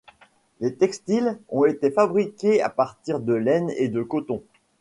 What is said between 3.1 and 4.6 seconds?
de laine et de coton.